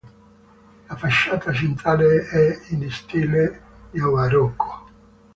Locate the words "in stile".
2.69-3.61